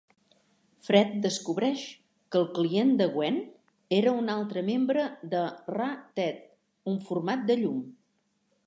[0.85, 1.83] Fred descobreix
[2.35, 3.37] que el client de Gwen
[4.01, 5.05] era un altre membre
[5.37, 5.45] de
[5.77, 6.43] Ra-tet,
[6.95, 7.89] un format de llum.